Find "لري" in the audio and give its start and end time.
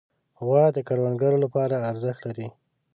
2.29-2.47